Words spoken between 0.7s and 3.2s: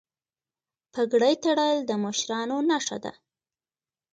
پګړۍ تړل د مشرانو نښه ده.